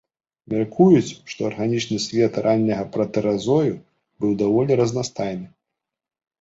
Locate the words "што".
1.33-1.39